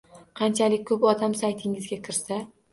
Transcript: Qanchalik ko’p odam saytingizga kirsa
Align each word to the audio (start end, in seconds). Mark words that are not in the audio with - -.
Qanchalik 0.39 0.87
ko’p 0.93 1.05
odam 1.13 1.37
saytingizga 1.43 2.03
kirsa 2.11 2.43